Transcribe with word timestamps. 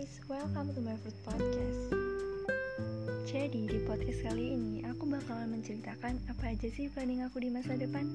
guys, 0.00 0.16
welcome 0.32 0.72
to 0.72 0.80
my 0.80 0.96
first 1.04 1.20
podcast. 1.28 1.92
Jadi 3.28 3.68
di 3.68 3.84
podcast 3.84 4.24
kali 4.24 4.56
ini 4.56 4.80
aku 4.88 5.04
bakalan 5.04 5.52
menceritakan 5.52 6.16
apa 6.24 6.56
aja 6.56 6.72
sih 6.72 6.88
planning 6.88 7.20
aku 7.20 7.36
di 7.44 7.52
masa 7.52 7.76
depan. 7.76 8.08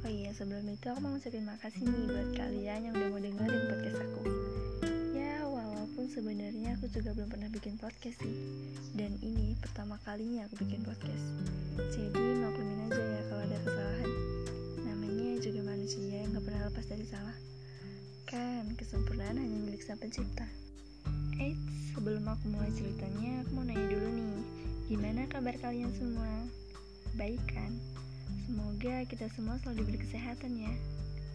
Oh 0.00 0.08
iya 0.08 0.32
sebelum 0.32 0.64
itu 0.64 0.88
aku 0.88 1.04
mau 1.04 1.12
ngucapin 1.12 1.44
makasih 1.44 1.84
nih 1.84 2.04
buat 2.08 2.28
kalian 2.40 2.80
yang 2.88 2.94
udah 2.96 3.08
mau 3.12 3.20
dengerin 3.20 3.64
podcast 3.68 3.98
aku. 4.08 4.22
Ya 5.12 5.44
walaupun 5.44 6.08
sebenarnya 6.08 6.80
aku 6.80 6.88
juga 6.88 7.12
belum 7.12 7.28
pernah 7.28 7.52
bikin 7.52 7.76
podcast 7.76 8.16
sih. 8.16 8.36
Dan 8.96 9.20
ini 9.20 9.52
pertama 9.60 10.00
kalinya 10.00 10.48
aku 10.48 10.64
bikin 10.64 10.80
podcast. 10.80 11.24
Jadi 11.92 12.24
maklumin 12.40 12.88
aja 12.88 13.02
ya 13.04 13.22
kalau 13.28 13.42
ada 13.44 13.58
kesalahan. 13.68 14.10
Namanya 14.80 15.44
juga 15.44 15.60
manusia 15.60 16.24
yang 16.24 16.32
gak 16.32 16.44
pernah 16.48 16.62
lepas 16.72 16.88
dari 16.88 17.04
salah. 17.04 17.36
Kan 18.24 18.72
kesempurnaan 18.80 19.36
hanya 19.36 19.60
milik 19.60 19.84
sang 19.84 20.00
pencipta. 20.00 20.48
Eits, 21.36 21.92
sebelum 21.92 22.24
aku 22.24 22.48
mulai 22.48 22.72
ceritanya, 22.72 23.44
aku 23.44 23.50
mau 23.60 23.64
nanya 23.68 23.84
dulu 23.92 24.08
nih 24.08 24.26
Gimana 24.86 25.26
kabar 25.26 25.52
kalian 25.60 25.92
semua? 25.98 26.46
Baik 27.18 27.42
kan? 27.50 27.74
Semoga 28.46 29.02
kita 29.04 29.26
semua 29.34 29.60
selalu 29.60 29.82
diberi 29.82 29.98
kesehatan 30.06 30.56
ya. 30.56 30.72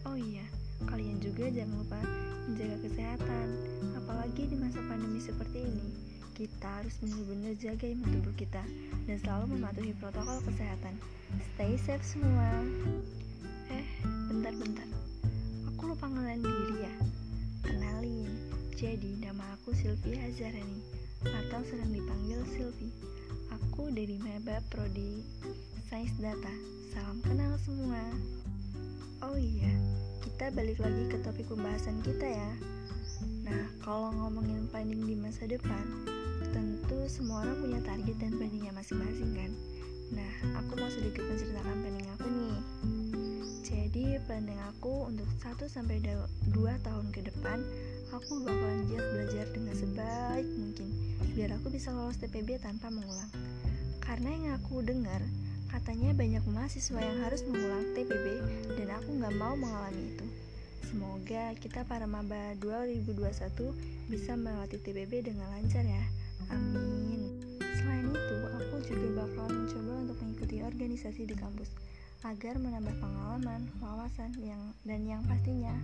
Oh 0.08 0.16
iya, 0.16 0.42
kalian 0.88 1.20
juga 1.22 1.52
jangan 1.52 1.76
lupa 1.84 2.00
menjaga 2.48 2.80
kesehatan, 2.82 3.46
apalagi 3.94 4.48
di 4.48 4.56
masa 4.58 4.80
pandemi 4.88 5.20
seperti 5.20 5.68
ini. 5.68 5.88
Kita 6.32 6.80
harus 6.80 6.96
benar-benar 6.98 7.54
jaga 7.60 7.86
imun 7.86 8.08
tubuh 8.08 8.34
kita 8.34 8.64
dan 9.06 9.16
selalu 9.20 9.60
mematuhi 9.60 9.92
protokol 10.00 10.40
kesehatan. 10.48 10.96
Stay 11.54 11.76
safe 11.76 12.02
semua. 12.02 12.48
Eh, 13.68 13.86
bentar-bentar. 14.32 15.11
Jadi 18.82 19.14
nama 19.22 19.46
aku 19.54 19.70
Sylvia 19.78 20.18
Hazarani 20.26 20.82
atau 21.22 21.62
sering 21.70 21.94
dipanggil 21.94 22.42
Sylvie. 22.50 22.90
Aku 23.54 23.86
dari 23.94 24.18
Maba 24.18 24.58
Prodi 24.74 25.22
Sains 25.86 26.10
Data. 26.18 26.50
Salam 26.90 27.22
kenal 27.22 27.54
semua. 27.62 28.02
Oh 29.22 29.38
iya, 29.38 29.70
kita 30.26 30.50
balik 30.50 30.82
lagi 30.82 31.14
ke 31.14 31.16
topik 31.22 31.46
pembahasan 31.46 32.02
kita 32.02 32.26
ya. 32.26 32.50
Nah, 33.46 33.70
kalau 33.86 34.10
ngomongin 34.18 34.66
planning 34.66 35.06
di 35.06 35.14
masa 35.14 35.46
depan, 35.46 35.86
tentu 36.50 37.06
semua 37.06 37.46
orang 37.46 37.62
punya 37.62 37.80
target 37.86 38.18
dan 38.18 38.34
planningnya 38.34 38.74
masing-masing 38.74 39.30
kan. 39.30 39.52
Nah, 40.10 40.58
aku 40.58 40.74
mau 40.74 40.90
sedikit 40.90 41.22
menceritakan 41.22 41.86
planning 41.86 42.08
aku 42.18 42.26
nih. 42.26 42.58
Planning 44.42 44.74
aku 44.74 45.06
untuk 45.06 45.30
1 45.38 45.70
sampai 45.70 46.02
2 46.02 46.50
tahun 46.82 47.14
ke 47.14 47.30
depan, 47.30 47.62
aku 48.10 48.42
bakalan 48.42 48.90
giat 48.90 49.06
belajar 49.14 49.46
dengan 49.54 49.70
sebaik 49.70 50.48
mungkin 50.58 50.90
biar 51.38 51.54
aku 51.54 51.70
bisa 51.70 51.94
lolos 51.94 52.18
TPB 52.18 52.58
tanpa 52.58 52.90
mengulang. 52.90 53.30
Karena 54.02 54.34
yang 54.34 54.58
aku 54.58 54.82
dengar, 54.82 55.22
katanya 55.70 56.10
banyak 56.18 56.42
mahasiswa 56.50 56.98
yang 56.98 57.22
harus 57.22 57.46
mengulang 57.46 57.94
TPB 57.94 58.26
dan 58.82 58.90
aku 58.98 59.14
nggak 59.14 59.34
mau 59.38 59.54
mengalami 59.54 60.10
itu. 60.10 60.26
Semoga 60.90 61.54
kita 61.62 61.86
para 61.86 62.10
maba 62.10 62.58
2021 62.58 63.14
bisa 64.10 64.34
melewati 64.34 64.82
TPB 64.82 65.22
dengan 65.22 65.54
lancar 65.54 65.86
ya. 65.86 66.02
Amin. 66.50 67.30
Selain 67.78 68.10
itu, 68.10 68.36
aku 68.58 68.74
juga 68.90 69.22
bakal 69.22 69.54
mencoba 69.54 69.92
untuk 70.02 70.18
mengikuti 70.18 70.66
organisasi 70.66 71.30
di 71.30 71.38
kampus 71.38 71.70
agar 72.22 72.54
menambah 72.54 72.94
pengalaman, 73.02 73.66
wawasan 73.82 74.30
yang 74.38 74.62
dan 74.86 75.02
yang 75.02 75.22
pastinya 75.26 75.74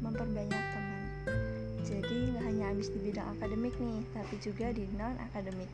memperbanyak 0.00 0.64
teman. 0.72 1.02
Jadi 1.84 2.32
nggak 2.32 2.44
hanya 2.48 2.64
habis 2.72 2.88
di 2.88 2.98
bidang 3.04 3.28
akademik 3.36 3.76
nih, 3.76 4.00
tapi 4.16 4.34
juga 4.40 4.72
di 4.72 4.88
non 4.96 5.16
akademik. 5.32 5.68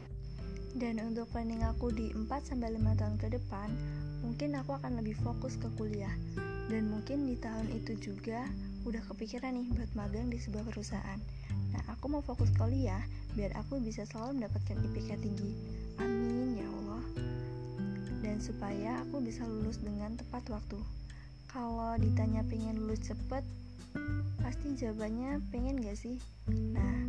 Dan 0.75 0.99
untuk 1.03 1.31
planning 1.31 1.63
aku 1.63 1.95
di 1.95 2.11
4-5 2.15 2.59
tahun 2.99 3.17
ke 3.19 3.29
depan, 3.39 3.69
mungkin 4.27 4.59
aku 4.59 4.75
akan 4.75 4.99
lebih 4.99 5.15
fokus 5.23 5.55
ke 5.55 5.71
kuliah. 5.79 6.13
Dan 6.69 6.93
mungkin 6.93 7.25
di 7.25 7.39
tahun 7.39 7.71
itu 7.73 7.97
juga 7.97 8.45
udah 8.85 9.01
kepikiran 9.11 9.55
nih 9.55 9.67
buat 9.75 9.91
magang 9.95 10.29
di 10.29 10.39
sebuah 10.39 10.67
perusahaan. 10.69 11.21
Nah, 11.73 11.83
aku 11.89 12.11
mau 12.11 12.21
fokus 12.21 12.51
kuliah 12.55 13.01
biar 13.33 13.55
aku 13.57 13.81
bisa 13.81 14.05
selalu 14.05 14.43
mendapatkan 14.43 14.77
IPK 14.77 15.11
tinggi. 15.23 15.51
Amin 15.99 16.38
dan 18.39 18.55
supaya 18.55 19.03
aku 19.03 19.19
bisa 19.19 19.43
lulus 19.43 19.83
dengan 19.83 20.15
tepat 20.15 20.47
waktu. 20.47 20.79
Kalau 21.51 21.99
ditanya 21.99 22.47
pengen 22.47 22.79
lulus 22.87 23.11
cepet, 23.11 23.43
pasti 24.39 24.79
jawabannya 24.79 25.43
pengen 25.51 25.83
gak 25.83 25.99
sih? 25.99 26.23
Nah, 26.47 27.03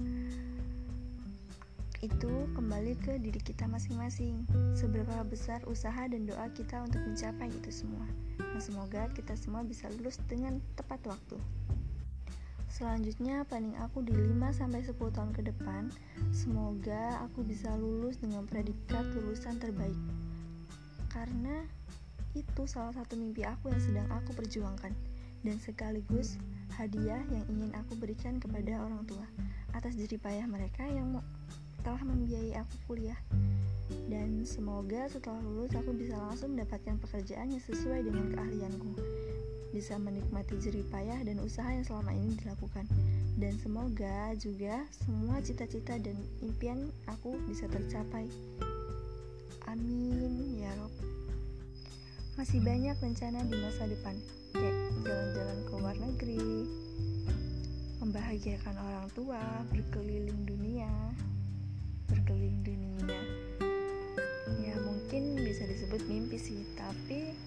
itu 2.02 2.34
kembali 2.58 2.98
ke 3.06 3.22
diri 3.22 3.38
kita 3.46 3.70
masing-masing. 3.70 4.42
Seberapa 4.74 5.22
besar 5.30 5.62
usaha 5.70 6.02
dan 6.10 6.26
doa 6.26 6.50
kita 6.50 6.82
untuk 6.82 6.98
mencapai 7.06 7.54
itu 7.54 7.86
semua. 7.86 8.10
Nah, 8.42 8.58
semoga 8.58 9.06
kita 9.14 9.38
semua 9.38 9.62
bisa 9.62 9.86
lulus 10.02 10.18
dengan 10.26 10.58
tepat 10.82 11.14
waktu. 11.14 11.38
Selanjutnya, 12.74 13.46
planning 13.46 13.78
aku 13.78 14.02
di 14.02 14.18
5-10 14.18 14.98
tahun 14.98 15.32
ke 15.38 15.46
depan, 15.46 15.94
semoga 16.34 17.22
aku 17.22 17.46
bisa 17.46 17.70
lulus 17.78 18.18
dengan 18.18 18.50
predikat 18.50 19.06
lulusan 19.14 19.62
terbaik 19.62 20.00
karena 21.10 21.66
itu 22.38 22.64
salah 22.70 22.94
satu 22.94 23.18
mimpi 23.18 23.42
aku 23.42 23.74
yang 23.74 23.82
sedang 23.82 24.08
aku 24.14 24.32
perjuangkan. 24.38 24.94
Dan 25.40 25.56
sekaligus 25.56 26.36
hadiah 26.76 27.24
yang 27.32 27.46
ingin 27.48 27.72
aku 27.72 27.96
berikan 27.96 28.44
kepada 28.44 28.84
orang 28.84 29.08
tua 29.08 29.24
atas 29.72 29.96
jeripayah 29.96 30.44
mereka 30.44 30.84
yang 30.84 31.16
telah 31.80 32.04
membiayai 32.04 32.60
aku 32.60 32.76
kuliah. 32.92 33.20
Dan 34.12 34.46
semoga 34.46 35.08
setelah 35.10 35.40
lulus 35.42 35.74
aku 35.74 35.96
bisa 35.96 36.14
langsung 36.20 36.54
mendapatkan 36.54 37.00
pekerjaan 37.02 37.56
yang 37.56 37.64
sesuai 37.64 38.06
dengan 38.06 38.36
keahlianku. 38.36 38.92
Bisa 39.74 39.96
menikmati 39.96 40.60
jeripayah 40.60 41.24
dan 41.24 41.40
usaha 41.42 41.72
yang 41.72 41.88
selama 41.88 42.12
ini 42.14 42.36
dilakukan. 42.38 42.86
Dan 43.40 43.56
semoga 43.64 44.36
juga 44.36 44.84
semua 44.92 45.40
cita-cita 45.40 45.96
dan 45.96 46.20
impian 46.44 46.92
aku 47.08 47.40
bisa 47.48 47.72
tercapai 47.72 48.28
Amin 49.70 50.58
ya 50.58 50.74
Rob. 50.82 50.90
Masih 52.42 52.58
banyak 52.58 52.98
rencana 52.98 53.46
di 53.46 53.54
masa 53.54 53.86
depan, 53.86 54.18
kayak 54.58 54.78
jalan-jalan 55.06 55.60
ke 55.62 55.72
luar 55.78 55.96
negeri, 56.02 56.66
membahagiakan 58.02 58.76
orang 58.82 59.06
tua, 59.14 59.38
berkeliling 59.70 60.42
dunia, 60.50 60.90
berkeliling 62.10 62.66
dunia. 62.66 63.22
Ya 64.58 64.74
mungkin 64.82 65.38
bisa 65.38 65.70
disebut 65.70 66.02
mimpi 66.10 66.42
sih, 66.42 66.66
tapi 66.74 67.38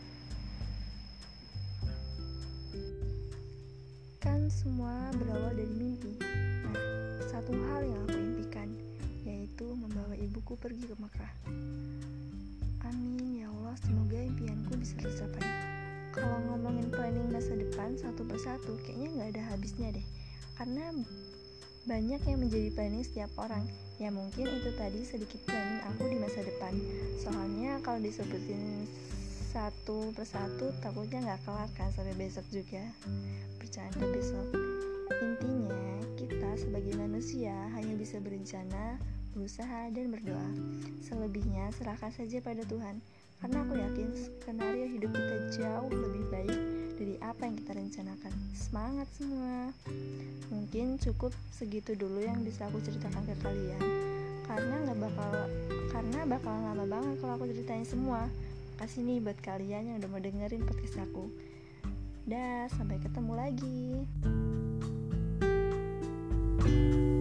kan 4.23 4.47
semua 4.47 5.11
berawal 5.19 5.59
dari 5.59 5.75
mimpi. 5.75 6.15
Nah, 6.71 7.19
satu 7.35 7.51
hal 7.51 7.83
yang 7.83 7.99
aku 8.07 8.15
impikan 8.15 8.71
yaitu 9.33 9.65
membawa 9.73 10.13
ibuku 10.13 10.53
pergi 10.61 10.85
ke 10.85 10.97
Mekah. 11.01 11.33
Amin 12.85 13.41
ya 13.41 13.49
Allah, 13.49 13.73
semoga 13.81 14.21
impianku 14.21 14.77
bisa 14.77 15.01
tercapai. 15.01 15.49
Kalau 16.13 16.37
ngomongin 16.53 16.93
planning 16.93 17.33
masa 17.33 17.57
depan 17.57 17.97
satu 17.97 18.29
persatu, 18.29 18.77
kayaknya 18.85 19.09
nggak 19.17 19.29
ada 19.33 19.43
habisnya 19.57 19.89
deh. 19.97 20.05
Karena 20.61 20.93
banyak 21.89 22.21
yang 22.29 22.39
menjadi 22.45 22.69
planning 22.77 23.01
setiap 23.01 23.33
orang. 23.41 23.65
Ya 23.97 24.13
mungkin 24.13 24.45
itu 24.45 24.71
tadi 24.77 25.01
sedikit 25.09 25.41
planning 25.49 25.81
aku 25.89 26.13
di 26.13 26.21
masa 26.21 26.45
depan. 26.45 26.77
Soalnya 27.17 27.81
kalau 27.81 28.05
disebutin 28.05 28.85
satu 29.53 30.13
persatu 30.13 30.73
takutnya 30.85 31.25
nggak 31.25 31.41
kelar 31.49 31.71
kan 31.73 31.89
sampai 31.97 32.13
besok 32.21 32.45
juga. 32.53 32.85
Bercanda 33.57 34.05
besok. 34.13 34.53
Intinya 35.17 35.87
kita 36.21 36.51
sebagai 36.61 36.93
manusia 37.01 37.57
hanya 37.73 37.97
bisa 37.97 38.21
berencana 38.21 39.01
berusaha, 39.33 39.89
dan 39.91 40.13
berdoa. 40.13 40.49
Selebihnya 41.05 41.73
serahkan 41.77 42.13
saja 42.13 42.39
pada 42.45 42.63
Tuhan, 42.69 43.01
karena 43.41 43.59
aku 43.65 43.75
yakin 43.81 44.09
skenario 44.15 44.87
hidup 44.87 45.11
kita 45.11 45.37
jauh 45.59 45.93
lebih 45.93 46.25
baik 46.31 46.59
dari 47.01 47.15
apa 47.19 47.43
yang 47.49 47.57
kita 47.59 47.73
rencanakan. 47.75 48.33
Semangat 48.55 49.09
semua! 49.17 49.73
Mungkin 50.53 51.01
cukup 51.01 51.33
segitu 51.51 51.97
dulu 51.97 52.23
yang 52.23 52.45
bisa 52.45 52.69
aku 52.69 52.79
ceritakan 52.85 53.25
ke 53.27 53.35
kalian, 53.43 53.83
karena 54.47 54.75
nggak 54.87 54.99
bakal 55.01 55.33
karena 55.91 56.21
bakal 56.29 56.55
lama 56.55 56.85
banget 56.87 57.15
kalau 57.21 57.35
aku 57.41 57.49
ceritain 57.51 57.87
semua. 57.89 58.29
Kasih 58.81 59.05
nih 59.05 59.23
buat 59.23 59.39
kalian 59.41 59.95
yang 59.95 59.97
udah 60.03 60.11
mau 60.11 60.21
dengerin 60.21 60.65
podcast 60.67 61.03
aku. 61.03 61.31
Dah, 62.27 62.71
sampai 62.71 63.03
ketemu 63.03 63.33
lagi. 63.35 63.83
thank 66.63 66.95
you 66.95 67.12